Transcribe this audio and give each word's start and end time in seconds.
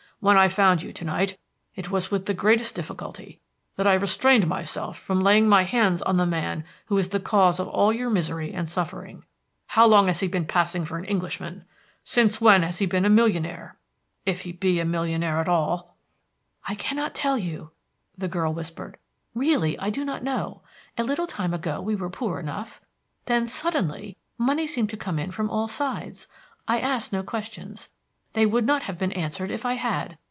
When 0.21 0.37
I 0.37 0.49
found 0.49 0.83
you 0.83 0.93
to 0.93 1.03
night, 1.03 1.39
it 1.73 1.89
was 1.89 2.11
with 2.11 2.27
the 2.27 2.35
greatest 2.35 2.75
difficulty 2.75 3.41
that 3.75 3.87
I 3.87 3.95
restrained 3.95 4.45
myself 4.45 4.95
from 4.99 5.19
laying 5.23 5.49
my 5.49 5.63
hands 5.63 6.03
on 6.03 6.17
the 6.17 6.27
man 6.27 6.63
who 6.85 6.97
is 6.99 7.07
the 7.09 7.19
cause 7.19 7.59
of 7.59 7.67
all 7.67 7.91
your 7.91 8.11
misery 8.11 8.53
and 8.53 8.69
suffering. 8.69 9.23
How 9.69 9.87
long 9.87 10.05
has 10.05 10.19
he 10.19 10.27
been 10.27 10.45
passing 10.45 10.85
for 10.85 10.99
an 10.99 11.05
Englishman? 11.05 11.65
Since 12.03 12.39
when 12.39 12.61
has 12.61 12.77
he 12.77 12.85
been 12.85 13.03
a 13.03 13.09
millionaire? 13.09 13.79
If 14.23 14.41
he 14.41 14.51
be 14.51 14.79
a 14.79 14.85
millionaire 14.85 15.37
at 15.37 15.49
all." 15.49 15.95
"I 16.67 16.75
cannot 16.75 17.15
tell 17.15 17.39
you," 17.39 17.71
the 18.15 18.27
girl 18.27 18.53
whispered. 18.53 18.99
"Really, 19.33 19.75
I 19.79 19.89
do 19.89 20.05
not 20.05 20.21
know. 20.23 20.61
A 20.99 21.03
little 21.03 21.25
time 21.25 21.51
ago 21.51 21.81
we 21.81 21.95
were 21.95 22.11
poor 22.11 22.39
enough; 22.39 22.79
then 23.25 23.47
suddenly, 23.47 24.17
money 24.37 24.67
seemed 24.67 24.91
to 24.91 24.97
come 24.97 25.17
in 25.17 25.31
from 25.31 25.49
all 25.49 25.67
sides. 25.67 26.27
I 26.67 26.79
asked 26.79 27.11
no 27.11 27.23
questions; 27.23 27.89
they 28.33 28.45
would 28.45 28.65
not 28.65 28.83
have 28.83 28.97
been 28.97 29.11
answered 29.11 29.51
if 29.51 29.65
I 29.65 29.73
had. 29.73 30.15